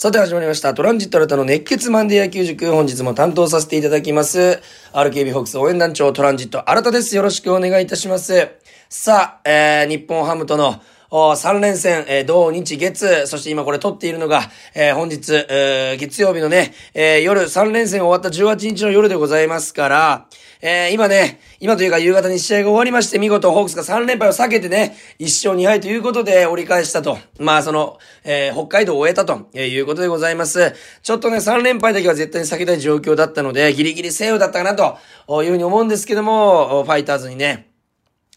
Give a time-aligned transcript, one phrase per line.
[0.00, 0.74] さて始まりました。
[0.74, 2.70] トランジット新たの熱血マンデー野球塾。
[2.70, 4.60] 本日も担当させていただきます。
[4.92, 7.16] RKB ホークス応援団長トランジット新たです。
[7.16, 8.48] よろしくお願いいたします。
[8.88, 10.80] さあ、えー、日本ハムとの
[11.10, 14.42] 3連戦、えー、同日月、そして今これ撮っているのが、
[14.72, 20.26] えー、本日、えー、月曜日のね、えー、夜3連戦終わった18日の夜でございますから、
[20.60, 27.18] えー、今ね、今というか夕方に試合が終わりまして、見事ホークスが3連敗を避けてね、1勝2敗ということで折り返したと。
[27.38, 30.74] まあその、えー、北海道を終えたということでございます。
[31.02, 34.98] ちょっとね、3連敗だけは絶対に避けたい状況だったので、ギリギリセーフだったかなと
[35.44, 37.67] いうふうに思うんですけども、ファイターズにね、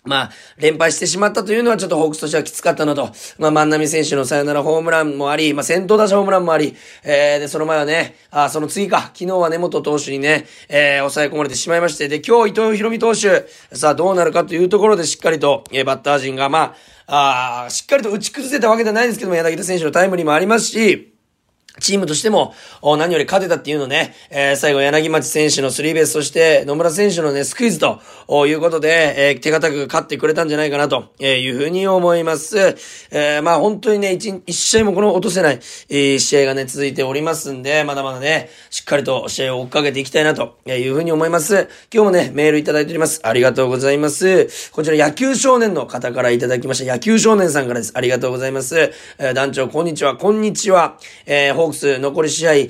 [0.03, 21.10] まあ、連敗してしまったというのはちょっとホークスとしてはきつかったのと、まあ、万波選手のサヨナラホームランもあり、まあ、先頭打者ホームランもあり、えー、で、その前はね、あ、その次か、昨日は根本投手にね、えー、抑え込まれてしまいまして、で、今日伊藤博美投手、さあ、どうなるかというところでしっかりと、えー、バッター陣が、まあ、ああしっかりと打ち崩せたわけではないですけども、柳田選手のタイムリーもありますし、
[21.81, 27.99] チームとしても、何より勝てたっていうのね、えー、最後柳町選手のスリーベース、そして野村選手のね、スクイズと
[28.47, 32.57] いうことで、えー、手堅く勝ってくれたんじゃないかなというふうに思います。
[33.11, 41.67] えー、まあ本当にね、一、一試合もこの落とせない、え、試合がね、続いておりますんで、まだまだね、しっかりと試合を追っかけていきたいなというふうに思います。
[41.93, 43.21] 今日もね、メールいただいております。
[43.23, 44.71] ありがとうございます。
[44.71, 46.93] こちら野球少年の方からいただきました。
[46.93, 47.91] 野球少年さんからです。
[47.95, 48.91] ありがとうございます。
[49.17, 50.97] え、団長、こんにちは、こんにちは。
[51.25, 52.67] えー、ホークス残り試合、え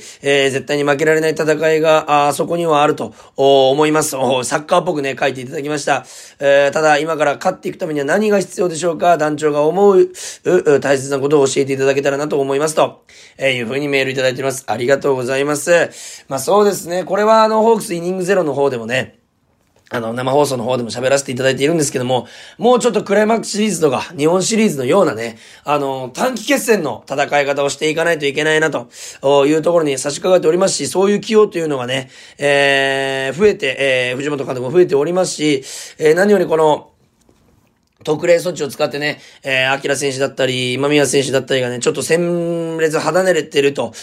[0.47, 4.11] ー、絶対に負けられない戦いが、あそこにはあると思います。
[4.11, 6.05] サッカーっぽくね、書いていただきました。
[6.39, 9.17] えー、ただ、今から勝っていくためには何が必要でしょうか？
[9.17, 10.11] 団長が思う、
[10.79, 13.03] 大切なことを教えていただけたらなと思いますと、
[13.37, 14.63] えー、いうふうにメールいただいております。
[14.67, 16.25] ありがとうございます。
[16.27, 17.03] まあそうですね。
[17.03, 19.20] これはあの、ホークスイニングゼロの方でもね、
[19.93, 28.87] あの、生放送の方でも喋らせていただいているんですけども、もうちょっとクライマックスシリーズとか、日本シリーズのようなね、あの、短期決戦の戦い方をしていかないといけないな、と
[29.45, 35.63] いうところに差し掛かっておりますし、そういう起用というのがね、えー、増えて、えー、藤本監督も増えておりますし、
[35.97, 36.90] えー、何よりこの、
[38.03, 43.93] 特例措置を使ってね、えー、アキラ選手だったり、今宮選手だったりがね、ちょっと戦列離れてると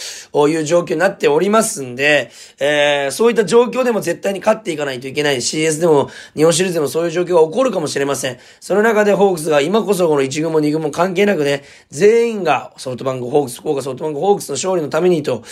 [0.48, 5.36] いう状況になっておりますんで、えー、そういった状況でも絶対に勝っていかないといけない。
[5.38, 8.38] CS でも、日本シリーズでもそういう状況が起こるかもしれません。
[8.60, 15.42] その中でホークスが今こそこの1軍も2軍も関係なくね、全員がソフトバンクホークス、福岡ソフトバンクホークスの勝利のためにと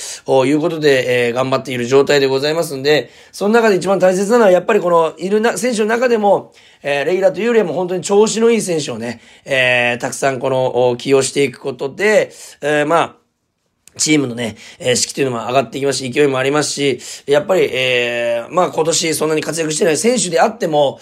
[0.47, 6.53] いうことで、えー、頑張っている状態でございますんで、その中で一番大切なのはやっぱりこの、いるな、選手の中でも、
[6.89, 12.31] えー、レイラというよりも本当に調子のいい選手をね、えー、たくさんこの、起用していくことで、
[12.61, 13.17] えー、まあ、
[13.99, 21.01] チームのね、えー、士気というのも上がっていきますし、勢いもありますし、やっぱり、えー、まあ今年そんなに活躍してない選手であっても、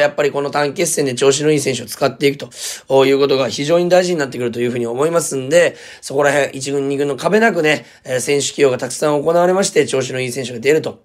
[0.00, 2.48] やっぱりこの短期決戦で調子のいい選手を使っていく
[2.88, 11.02] ということが非常に大事になってくるというふうに思いますんで、そこら辺、1軍2軍の壁なくね、え選手起用がたくさん行われまして、調子のいい選手が出ると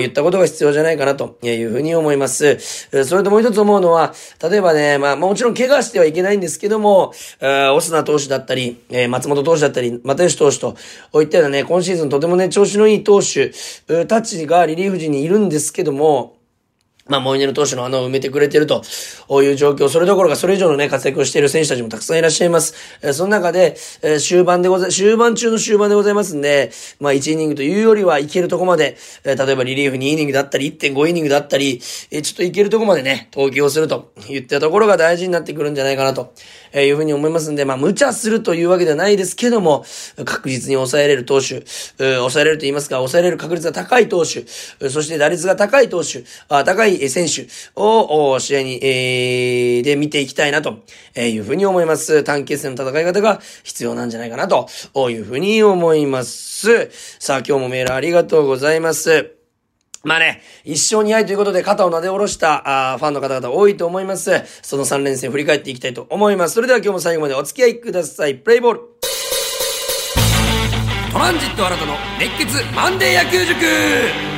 [0.00, 2.58] 言ったことが必要じゃないかなというふうに思います。
[2.58, 10.73] それともう一つ思うのは、例えばね、まあもちろん怪我してはいけないんですけども、オスナ投手だったり、松本投手だったり、又吉投手と、
[11.12, 13.52] こういったようなね、今シーズンとてもね、調子のいい投手
[14.06, 16.36] たちがリリーフ陣にいるんですけども、
[17.06, 18.82] まあ、モイネル投手の穴を埋めてくれてると
[19.42, 22.74] いう状況、それどころかそれ以上のね、活躍をしている選手たちもたくさんいらっしゃいます。
[23.02, 26.70] えー、その中で、えー、終盤でござ、終盤中の終盤でございますんで、
[27.00, 36.32] まあ、1イニングというよりはいけるとこまで、えー、例えばリリーフ2イニングだったり、1.5イニングだったり、えー、ちょっといけるとこまでね、投球をすると言ったところが大事になってくるんじゃないかなと、
[36.72, 39.84] えいうふうに思いますんで、まあ、無茶するというわけではないですけども、
[40.24, 41.64] 確実に抑えれる投手、
[41.98, 44.46] 抑えれると言いますか、抑えれる確率が高い投手、
[44.88, 50.78] そして打率が高い投手、あ高い選手、を試合に、えー、で見ていきたいなと
[51.16, 52.22] いうふうに思います。
[52.24, 54.68] 短期決戦の戦い方が必要なんじゃないかなと
[55.10, 56.90] いうふうに思います。
[57.18, 59.34] さあ、今日もメールありがとうございます。
[60.04, 64.44] まあね、一生に敗ということで肩を撫で下ろしたあファンの方々多いと思います。
[64.62, 66.54] その3連戦振り返っていきたいと思います。
[66.54, 68.34] それでは今日も最後までお付き合いください。
[68.34, 68.80] プレイボール
[71.10, 74.33] トランジット新たの熱血マンデー野球塾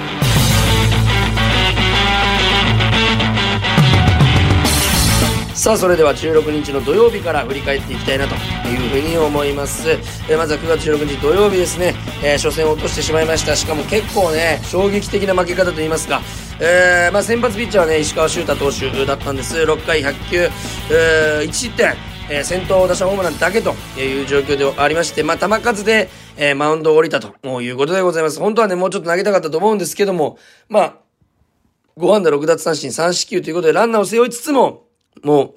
[5.66, 8.36] さあ、それでは16日の土曜日から振り返っていきたいなと
[8.68, 9.98] いうふうに思います。
[10.30, 11.92] えまずは9月16日土曜日ですね、
[12.22, 13.56] えー、初戦を落としてしまいました。
[13.56, 16.20] しかも結構ね、衝撃的な負け方といいますか、
[16.60, 19.56] えー、まあ先発ピッチャーはね、石川修太投手だったんです。
[19.56, 21.94] 6回100球、えー、1失点。
[22.30, 28.38] えー、先頭打者ホームランだけという状況でありまして、まあ、球数で、えー、マウンドを降りたということでございます。
[28.38, 30.38] 本当はね、もうちょっと投げたかったと思うんですけども、
[30.68, 30.94] まあ、
[31.98, 34.85] 5安打6奪三振3四球ということで、ランナーを背負いつつも、
[35.26, 35.54] も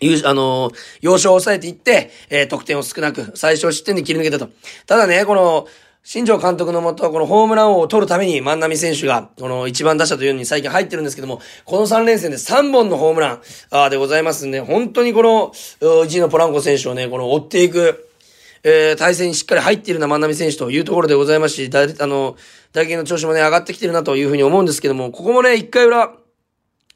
[0.00, 4.48] う、いう、あのー、要所を抑えていって、えー、得点を少なく、最小失点で切り抜けたと。
[4.86, 5.66] ただね、この、
[6.02, 18.08] 新庄監督のもと、このホームラン王を取るために万波選手が、この一番打者というのに最近入ってるんですけども、この3連戦で3本のホームラン、あでございますんで、本当にこの、1位のポランコ選手をね、この追っていく、
[18.62, 22.36] えー、対戦にしっかり入っているな万波選手というところでございますし、だ、あの、
[22.72, 26.14] 打撃の調子もね、上がってきてるなというふうに思うんですけども、ここもね、1回裏、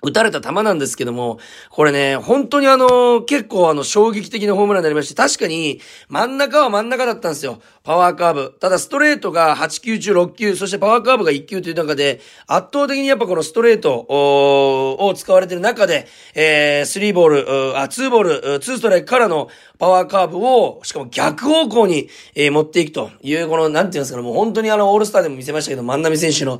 [0.04, 1.38] 打たれた球なんですけども、
[1.70, 7.58] これね、本当にあの、結構あの、衝撃的なホームランになりまして、確かに、真ん中は真ん中だったんですよ。
[7.84, 8.56] パワーカーブ。
[8.58, 26.58] ただストレートが8球中6球、そしてパワーカーブが1球という中で、圧倒的にやっぱこのストレートを使われている中で、えー、3ボール、あ、2ボール、2ストライクからのパワーカーブを、しかも逆方向に、えー、持っていくという、この、なんていうんですかね、もう本当にあの、オールスターでも見せましたけど、万波選手の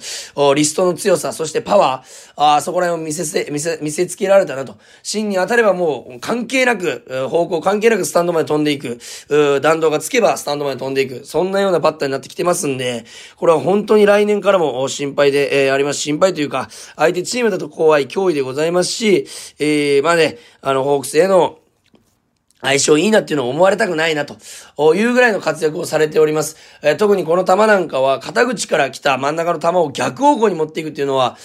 [0.55, 4.77] リストの強さ、そしてパワー、あそこら辺を見せせ、見せ、見せつけられたなと。
[5.03, 8.99] 芯に当たればもう関係なく、方向関係なくスタンドまで飛んでいく、
[9.63, 11.14] 弾道がつけばスタンドまで飛んでいく。
[11.23, 13.05] そんなようなバッターになってきてますんで、
[13.37, 16.01] これは本当に来年からも心配で、えー、あります。
[16.01, 19.27] 心配というか、相手チームだと怖い脅威でございますし、
[19.59, 21.59] えー、まあね、あの、ホークスへの、
[22.65, 26.57] 相性いいなっていうのを思われたくないなというぐらいの活躍をされております。
[26.83, 31.37] えー、特にこの球なんかは肩口から来た真ん中の球を逆方向に持っていくっていうのは、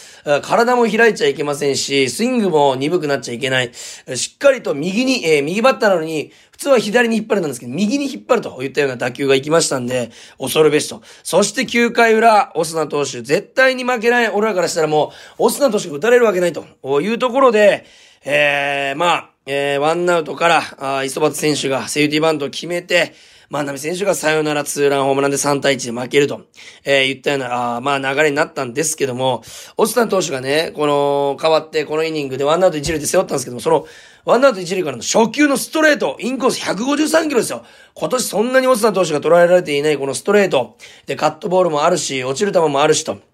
[0.42, 3.72] 体も開いちゃいけませんし、スイングも鈍くなっちゃいけない。
[3.74, 11.02] しっかりと右に、え、右バッターなのに、普通は左に引っ張るんですけど、右に引っ張るといったような打球が行きましたんで、恐るべしと。
[11.24, 16.66] そして9回裏、オスナ投手、絶対に負けない、俺らからしたらもう、オスナ投手が打たれるわけないと
[17.02, 17.86] いうところで、
[18.26, 23.16] えー、まあ、えー、ワンアウトから、あ磯端選手がセーフティーバントを決めて、
[23.50, 26.42] 万波選手がサヨナラツーランホームランで3対1で負けると、
[26.86, 29.42] えー、言ったような、あまあ流れになったんですけども、
[29.76, 33.88] オスタン投手がね、この、変わってこのイニングでワンアウト1塁で背負ったんですけども、その、
[34.24, 37.66] ワンアウト1塁からの初球のストレート、インコース153キロですよ。
[37.96, 40.78] 今年そんなにオスタン投手が捉えられていないこのストレート。
[41.08, 43.29] で、カットボールもあるし、落ちる球もあるしと。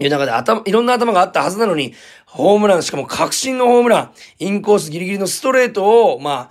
[0.00, 1.94] いう中で頭、いろんな頭があったはずなのに、
[2.26, 6.50] ホームラン、しかも確信のホームラン、インコースギリギリのストレートを、ま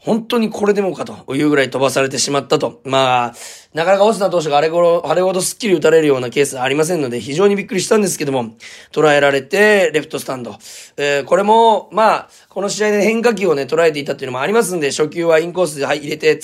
[0.00, 2.80] 本当にこれでもかというぐらい飛ばされてしまったと。
[2.84, 3.34] まあ、
[3.74, 8.54] なかなかオスナ投手があれほど、あれほどスッキリ打たれるようなケースありませんので、非常にびっくりしたんですけども、
[8.92, 10.56] 捉えられて、レフトスタンド。
[10.96, 16.40] えー、これも、まあ、この試合で変化球をね、捉えていたっていうのもありますんで、初球はインコースで入れて、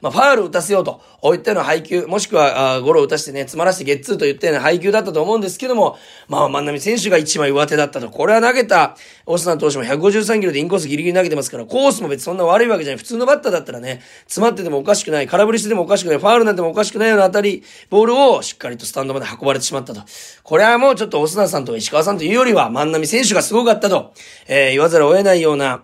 [0.00, 5.98] まあ、ファール打たせようと、こういったような配球、もしくは、あゴロ打たせてね、詰まらせてゲッツーといったような配球だったと思うんですけども、
[6.28, 8.10] まあ、万波選手が一枚上手だったと。
[8.10, 8.96] これは投げた、
[9.26, 12.98] オスナ投手も153キロでインコースギリギリ投げてますから、コースも別にそんな悪いわけじゃない。
[12.98, 20.02] 普通のバッターだったらね、詰まっててもおかしくない、空振りしててもおかしくない、ファールなんてもおかしくないような当たり、ボールをしっかりとスタンドまで運ばれてしまったと。
[20.42, 24.12] これはもうちょっとオスナさんと石川さんというよりは、万波選手がすごかったと、
[24.48, 25.82] えー、言わざるを得ないような、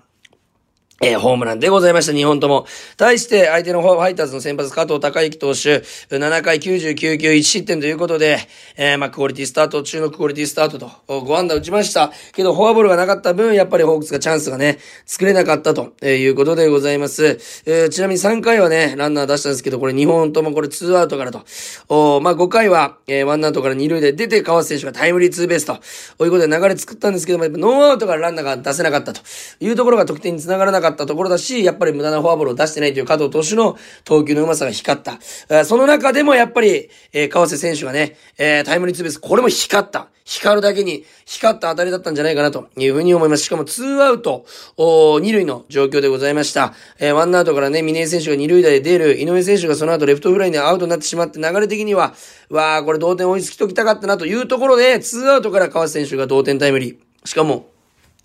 [1.04, 2.64] えー、ホームランでございました、2本とも。
[2.96, 5.82] 対して、相手のファイターズの先発、加藤隆之投手、
[6.14, 8.38] 7回99球1失点ということで、
[8.76, 12.12] えー、まあ、クオリティスタート、中のクオリティスタートと、5安打打ちました。
[12.32, 17.40] けど、フォアボールがなかった分、やっぱりホークスがチャンスがね、作れなかったということでございます。
[17.66, 21.42] えー、ちなみに3回はね、ランナー出したんですけど、これ2本ともこれ2アウトからと。
[21.88, 25.80] おまあ、5回は、えー、1アウトから2塁で出て、川瀬選手がタイムリーツーベースと、こ
[26.20, 29.20] ういうことで流れ作ったんですけども、やっぱノーアウトからランナーが出せなかったと
[29.58, 35.64] いうところが得点につながらなかったたところだし、やっぱり無駄なフォアボールを出してないという加藤投手の投球のうまさが光った。
[35.64, 40.08] その中でもやっぱり、えー、川瀬選手がね、えー、タイムリーツーベース、これも光った。
[40.24, 43.44] 光るだけに光った当たりだったんじゃないかなというふうに思います。
[43.44, 44.44] しかも2アウト、
[44.76, 46.74] お2塁の状況でございました。
[46.98, 52.14] えー、1アウトからね、峰井選手が2塁打で出る、井上選手がその後レフトフライでアウトになってしまって流れ的には、
[52.50, 57.28] わー、これ同点追いつきときたかったなというところで、2アウトから川瀬選手が同点タイムリー。
[57.28, 57.71] しかも、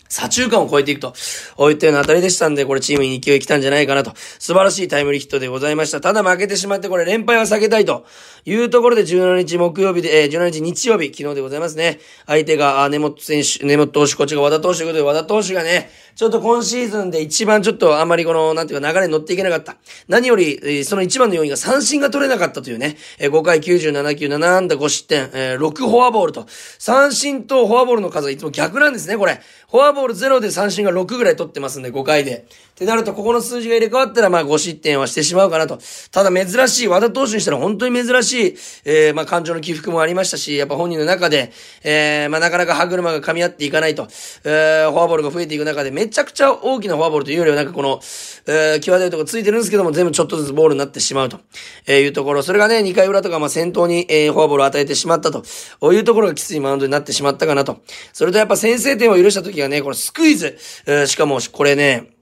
[0.08, 1.14] 左中間を超えていくと、
[1.56, 6.00] おいったような当たりでしたんで、これチームに勢い来たんじゃないかなと、素晴らしいタイムリーヒットでございました。
[6.00, 8.06] ただ負けてしまって、これ連敗は避けたいと
[8.44, 12.00] いうところで、17日木曜日で、えー、17日日曜日、昨日でございますね。
[12.26, 19.76] 相手が、根本選手、根本投手、こっちが和田投手ということで、和田投手がね、ちょっと今シーズンで一番ちょっとあんまりこの、なんていうか流れに乗っていけなかった。
[20.08, 26.46] 何より、その一番の要因が三振が取れなかったというね、5回97球7安打5失点、6フォアボールと、
[26.80, 29.40] 三振とフォアボールの数はいつも逆なんですね、これ。
[29.70, 32.46] フォアボール0で三振が6ぐらい取ってますんで、5回で。
[32.48, 35.78] ってなると、ここの数字が入れ替わったら、まあ5失点はしてしまうかなと。
[36.10, 41.52] ただ珍しい、和田投手にしたら本当に珍しい、えー、まあ感情の起伏もありましたし、やっぱ本人の中で、
[41.84, 44.08] えー、まあなかなか歯車が噛み合っていかないと、
[44.44, 48.00] えー、フォアボールが増えていく中で、めめちゃくちゃ大きなフォアボールというよりは、なんかこの、
[48.46, 51.38] えー、際どいとこついてるんですけども、全部ちょっとずつボールになってしまうと、
[51.86, 52.42] えいうところ。
[52.42, 55.44] それがね、2回裏とか、まあ先頭に、えー、フォアボールを与えてしまったと、
[55.92, 57.82] いうところがきついマウンドになってしまったかなと。
[58.14, 62.17] それとやっぱ先制点を許した時がね、このスクイズ、えー、しかも、これね、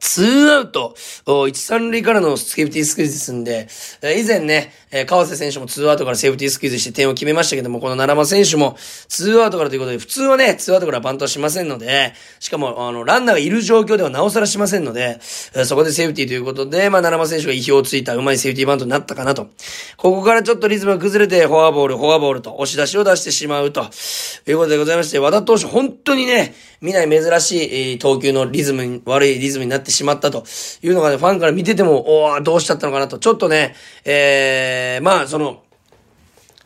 [0.00, 0.96] ツーアウト、
[1.46, 3.68] 一三塁からのセーフティースクイズですんで
[4.02, 8.76] え、以前ねえ、川瀬選手もツーアウトからセーフティースクイズして点を決めましたけども、この奈良間選手も
[9.08, 15.20] ツーアウトからということで、普通はね、ツーアウトからバントはしませんので、しかも、あの、ランナーがいる状況ではなおさらしませんので、
[15.54, 19.48] えそこでセーフティーということで、まあ、奈良間選手が意表をついたうまいセーフティーバントになったかなと。
[19.96, 23.88] ここからちょっとリズムが崩れて、フォアボール、フォアボールと押し出しを出してしまうと
[24.48, 30.44] いうことでございまして、和田投手本当にね、見ない珍しい投球のリズムに、悪いリズムになってしまったと。
[30.82, 33.74] いうのがね、ファンから見てても、おー、どうしちゃったのかなと、ちょっとね、
[34.04, 35.62] えー、まあ、その、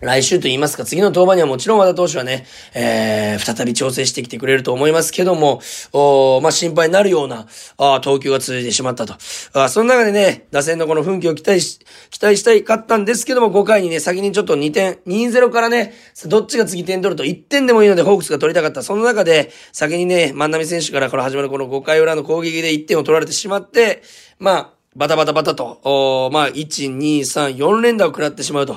[0.00, 5.60] 来週と言いますか、次の登板にはもちろん和田投手はね、えー、再び調整してきてくれると思いますけども、
[5.92, 9.14] おまあ、心配になるような、あ投球が続いてしまったと。
[9.54, 15.94] あその中でね、打線のこの奮起を期待し、期待したいかったんですけども、5回にね、先にちょっと2点、2-0からね、
[16.26, 18.84] どっちが次点取ると1点でもいいのでホークスが取りたかった。
[18.84, 24.04] その中で、先にね、万波選手からこの始まるこの5回裏の攻撃で1点を取られてしまって、
[24.38, 28.76] まあ、バタバタバタと、おまあ、1、2、3、4連打を食らってしまうと、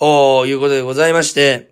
[0.00, 1.71] おいうことでございまして、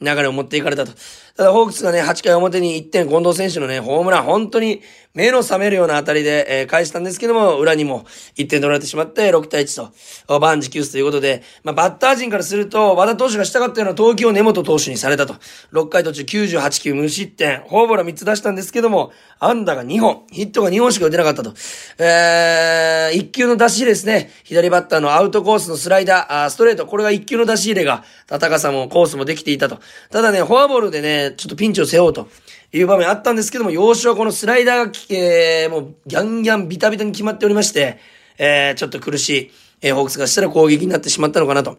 [0.00, 0.92] 流れを持っていかれたと。
[1.36, 4.82] ただ、ホークスがね、8回表に1点、近藤選手のね、ホームラン、本当に
[5.14, 8.04] 目の覚めるような当たりで、えー、返したんですけども、裏にも
[8.36, 9.90] 1点取られてしまって、6対1
[10.26, 15.36] と、万事休すということで、まあ、バッター陣からすると、和田投手がしたかったような投球を根本投手にされたと。
[15.72, 21.54] 6回途中98球無失点、ホームラン3つ出したんですけども、安打が2本、ヒットが2本しか打てなかったと。
[21.98, 24.30] えー、1球の出し入れですね。
[24.44, 29.78] 左バッターのアウトコースのスライダー、あーストレート、これが1球の出し入れが、高さもコースもできていたと。
[30.10, 32.28] ただね、フォアボールでね、ちょっとピンチを背負うと
[32.72, 37.98] いう場面あったんですけども、要所はこのスライダーが、えー、もうギャンギャンビタビタに決まっておりまして、
[38.38, 39.50] えー、ちょっと苦しい、
[39.82, 41.78] えー、ホークスがしたら攻撃になってしまったのかなと。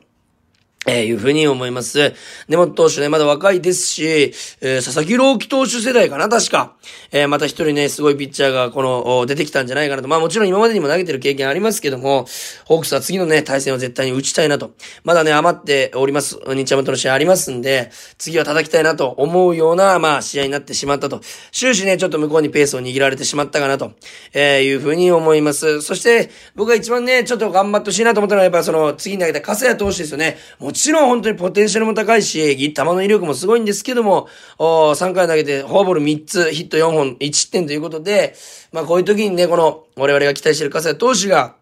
[0.87, 2.13] えー、いうふうに思います。
[2.47, 6.75] 根本投手ね、まだ若いですし、えー、佐々木朗希投手世代かな、確か。
[7.11, 10.07] えー、また一人ね、すごいピッチャーが、この、出てきたんじゃないかなと。
[10.07, 12.25] まあもちろん今までにも投げてる経験ありますけども、
[12.65, 14.71] ホークスは次のね、対戦を絶対に打ちたいなと。
[15.03, 16.39] まだね、余っております。
[16.47, 21.21] 日ハムとの試合ありますんで、次は叩きたいなと思うような、まあ試合になってしまったと。
[21.51, 23.91] 終始ね、ちょっと向こうにペースを握られてしまったかなと、
[24.33, 25.81] えー、いうふうに思います。
[25.81, 30.37] そして、僕が一番ね、ちょっと頑張ってほしいなと思ったのは、やっぱその、次に投げた笠谷投手ですよね。
[30.77, 34.27] もちろん本当にポテンシャルも高いし、球の威力もすごいんですけども、
[34.59, 38.35] お3回投げて、フォーボール3つ、ヒット4本、1点ということで、
[38.71, 41.55] まあこういう時にね、この、我々が期待してる笠谷投手が、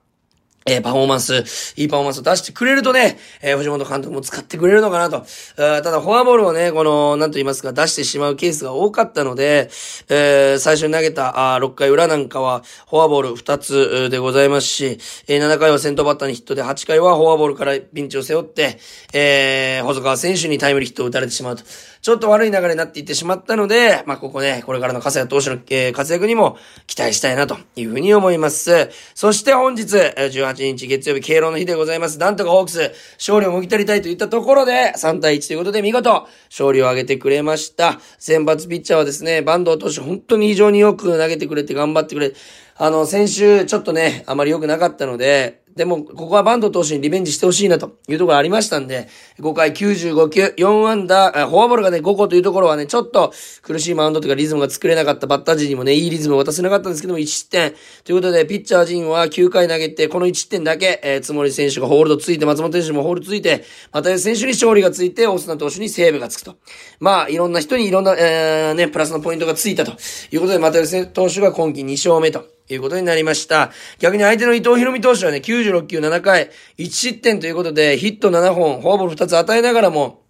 [0.68, 5.24] えー、パフォーマンス、いいパフォーマンスを出してくれるとね、えー、藤本監督も使ってくれるのかなと。
[5.56, 9.70] ただ、フォアボールをね、この、なんと言いますか、出してしまうケースが多かったので、
[10.10, 18.80] えー、最初に投げた、あ6回裏なんかは、フォアボール2つでございますし、えー、7回は先頭バッターにヒットで、8回はフォアボールからピンチを背負って、
[19.14, 21.64] えー、細川選手にタイムリーヒットを打たれてしまうと。
[22.06, 28.92] ちょっと悪い流れになっていってしまったので、まあ、ここね、これからの笠谷投手の、えー、活躍にも期待したいなというふうに思います。
[29.16, 32.20] そして本日、18日月曜日、敬老の日でございます。
[32.20, 38.00] なんとかホークス、勝利をもぎ取りたいといったところで、3対1ということで見事、勝利を挙げてくれました。
[38.20, 42.34] 先発ピッチャーはですね、バンド投手本当に非常によく投げてくれて頑張ってくれ、
[42.76, 57.74] あの、先週ちょっとね、あまり良くなかったので、でも、ここはバンド投手にリベンジしてほしいなというところありましたんで、5回95球、4安打、フォアボールがね、5個というところはね、ちょっと苦しいマウンドというかリズムが作れなかったバッター陣にもね、いいリズムを渡せなかったんですけども、1失点。
[58.06, 66.56] ということで、ピッチャー陣は9回投げて、この1失点だけ、えー、つもり選手がホールドついて、松本選手もホールついて、また選手に勝利がついて、オスナ投手にセーブがつくと。
[67.02, 69.92] まあ、いろんな人にいろんな、えー、ね、プラスのポイントがついたと
[70.32, 70.80] いうことで、また
[71.12, 72.56] 投手が今季2勝目と。
[72.68, 73.72] いうことになりました。
[74.00, 75.42] 逆に相手の伊藤博美投手はね、
[75.72, 80.22] 96球7回、1失点ということで、ヒット7本、フォアボール2つ与えながらも、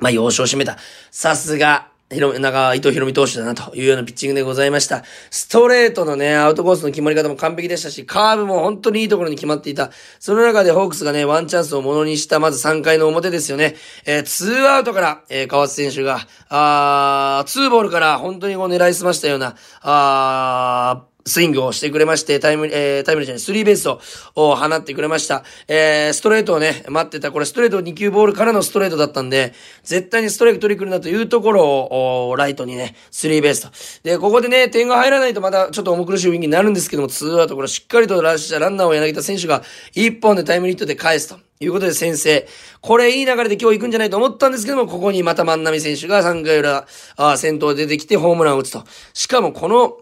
[0.00, 0.76] まあ、要所を締めた。
[1.10, 5.04] さすが、ひろ、なんか、伊藤大海投手だなというようなピッチングでございました。
[5.30, 9.90] ストレートのね、アウトコースの決まり方も完璧でしたし、カーブも本当にいいところに決まっていた。
[10.20, 13.74] その中でホークスがね、ワンチャンスをものにした、まず3回の表ですよね。
[14.04, 24.00] えー、ツーアウトから、えー、川瀬選手が、あー、ツーボールから本当にこう狙いすましたような、あー、スイングをしてくれまして、タイム、えー、タイムリーじゃない、スリーベースを
[24.34, 25.44] 放ってくれました。
[25.68, 27.32] えー、ストレートをね、待ってた。
[27.32, 33.60] これストレート2球ボールからのストレートだったんで、絶対にストライク取り来るなというところを、ライトにね、スリーベース
[34.02, 34.08] と。
[34.08, 39.62] で、ここでね、点が入らないとまたちょっと重苦しい雰囲気になるんですけども、ツーアウト、これしっかりとラッシャー、ランナーを柳田選手が
[39.94, 41.38] 1本でタイムリーットで返すと。
[41.60, 42.46] いうことで先生、
[42.80, 48.84] これいい流れで今日行くんじゃないと思ったんですけども、ここにまた万波選手が3回裏、あ先頭出てきてホームランを打つと。
[49.14, 49.96] しかもこの、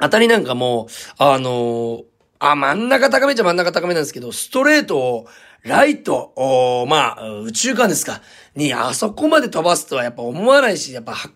[0.00, 0.88] 当たりなんかも、
[1.18, 2.04] あのー、
[2.38, 5.26] あ、真ん中高めちゃ真ん中高めなんですけど、ストレートを、
[5.62, 8.22] ライト、おまあ、宇宙間ですか。
[8.56, 11.30] に、あそこまで飛ばすとはやっぱ思わないし、やっぱ、破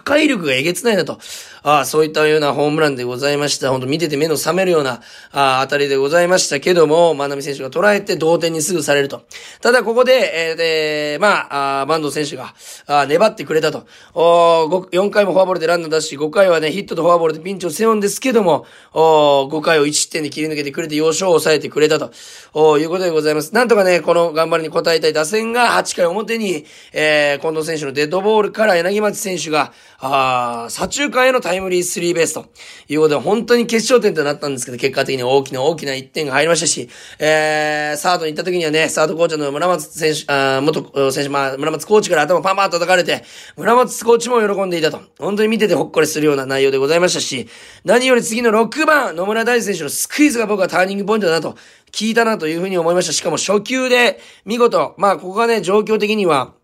[0.00, 1.18] 壊力がえげつないなと。
[1.62, 3.70] ああそういったようなホームランでございました。
[3.70, 5.02] 本当見てて目の覚めるような
[5.32, 9.22] ああ当たりでございましたけども、万波選手が捉えて同点にすぐされると。
[9.60, 12.54] ただここで、えー、で、まあ、あバンド選手が
[12.86, 13.86] あ粘ってくれたと。
[14.14, 18.64] お4回もフォアボールでランナー出し、5回はね、ヒットとフォアボールでピンチを背負うんですけども、
[18.94, 22.12] お5回を1失点で切り抜けてくれて、要所を抑えてくれたと。
[22.54, 23.54] おいうことでございます。
[23.54, 26.49] なんとかね、この頑張りに応えたい打線が8回表に、
[26.92, 32.46] えー、近藤選手のデッドボールから柳町選手が、あ左中間へのタイムリースリーベースと
[32.88, 36.88] いうことで、本当に決勝点となったんですけど、結果的に大きな大きな1点が入りましたし、
[37.18, 43.24] えー、サードに行った時にはね、サードコーチの村松選手、あ元選手、まあ、村松コーチから頭パンパン叩かれて、
[43.56, 45.00] 村松コーチも喜んでいたと。
[45.18, 47.48] 本当に見ててほっこりするような内容でございましたし、
[47.84, 51.56] 何より次の6番、野村大選手のスクイズが僕はターニングポイントだなと、
[51.92, 53.12] 聞いたなというふうに思いました。
[53.12, 56.54] しかも初級で、見事、まあ、ここがね、状況的には、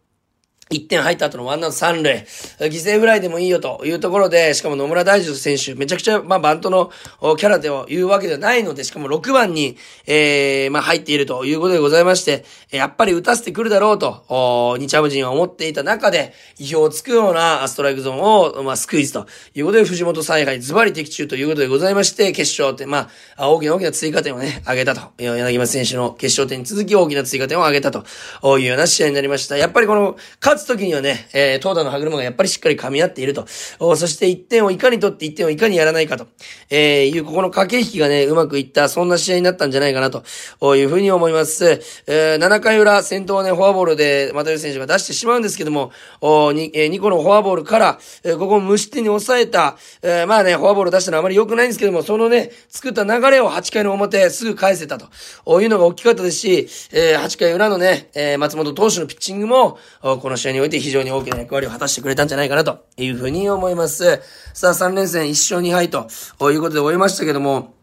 [0.70, 2.24] 1点入った後のワンアウト3塁、
[2.58, 6.90] 犠牲フライでもいいよというところで、しかも野村大樹選手、めちゃくちゃ、まあ、バントの
[7.36, 9.76] キャラでは言うわけではないので、しかも6番に、
[10.08, 25.12] えー、まあ、入っているということでございまして、やっぱり打たせてくるだろうと、お日ハム人は思っていた中で、意表をつくようなストライクゾーンを、まあ、スクイズということで、藤本采配ズバリ的中ということでございまして、決勝って、まあ、大きな大きな追加点をね、上げたと。
[25.18, 28.04] 柳町選手の決勝点に続き大きな追加点を上げたと
[28.58, 29.56] いうような試合になりました。
[29.56, 30.16] やっぱりこの、
[30.56, 33.46] 勝つ時にはね、えー、投打の歯車がやっぱりしっかり噛み合っていると。
[33.46, 36.26] そして1点をいかに取って1点をいかにやらないかと、
[36.70, 40.24] えー、いうここの駆け引きがね、うまくいった、そんな試合になったんじゃないかなと
[40.76, 41.82] いうふうに思います。
[42.06, 64.20] えー、7回裏、先頭ね、フォアボールで、又吉選手が出してしまうんですけども、お 2, えー、2個のフォアボールから、えー、ここを無失点に抑えた、えー、まあね、フォアボール出したのはあまり良くないんですけども、そのね、作った流れを8回の表、すぐ返せたというのが大きかったですし、えー、8回裏のね、えー、松本投手のピッチングも、この試合において非常に大きな役割を果たしてくれたんじゃないかなというふうに思います。
[64.54, 66.08] さあ、3連戦1勝2敗と
[66.50, 67.74] いうことで終えましたけども、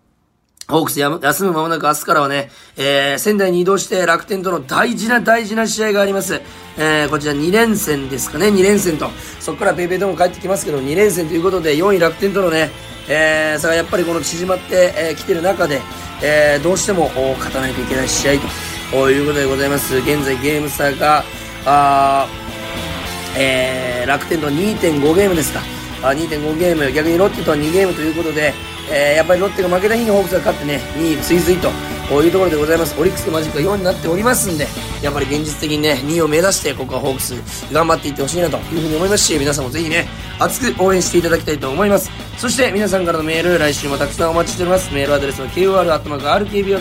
[0.68, 6.42] ホークス休む間もなく明日からはね、えー、仙台に移動して楽天との大事な大事な試合があります。
[6.78, 9.10] えー、こちら2連戦ですかね、2連戦と。
[9.42, 12.72] そこからペイペイドーム帰ってきますけど、2連戦ということで、4位楽天とのね、
[13.10, 15.82] えー、さあやっぱりこの縮まってき、えー、てる中で、
[16.24, 18.32] えー、どうしても勝たないといけない試合
[18.92, 19.98] ということでございます。
[19.98, 21.26] 現在ゲーム差が、
[21.66, 22.28] あ
[23.38, 25.62] えー、楽天と2.5ゲームですか。
[26.04, 28.54] あ2.5ゲーム、逆にロッテとは2ゲームということで、
[28.92, 31.70] えー、やっぱりロッテが負けた日にホークスが勝ってね、2位追随と
[32.22, 33.00] いうところでございます。
[33.00, 34.68] オリックスとマジックが4になっておりますんで、
[35.02, 37.34] やっぱり現実的にね、2位を目指して、ここはホークス
[37.72, 40.08] 頑張っていってほしいなというふうに思いますし、皆さんもぜひね、
[40.40, 42.12] 熱く応援していただきたいと思います。
[42.38, 44.94] そして皆さんからのメール、来週もたくさんお待ちしております。
[44.94, 46.78] メールアドレスは kur.rkbr.jp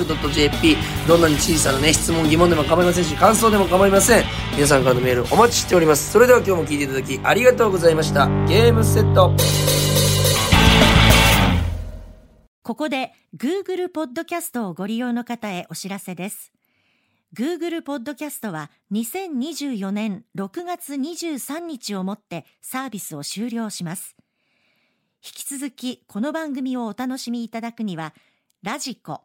[1.06, 4.24] どんなに小さなね、質問、疑問でも構いませんし、感想でも構いません。
[4.54, 6.12] 皆さんからのメールお待ちしております。
[6.12, 8.26] それでは今日も聞いていただきありがとうございました。
[8.46, 9.34] ゲームセット。
[12.62, 16.52] ここで Google ポッドキャストをご利用の方へお知らせです。
[17.34, 24.16] Google ポッドキャストは2024年6月23日をもってサービスを終了します。
[25.24, 28.12] 引き続きこの番組をお楽しみいただくには、
[28.62, 29.22] ラジコ、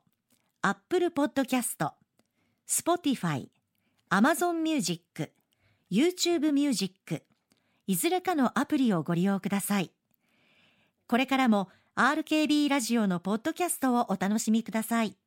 [0.61, 1.91] Apple Podcast、
[2.67, 3.47] Spotify、
[4.09, 5.33] Amazon Music、
[5.91, 7.25] YouTube Music、
[7.87, 9.91] いずれかのアプリをご利用ください。
[11.07, 11.67] これからも
[11.97, 15.17] RKB ラジオのポッドキャストをお楽しみください。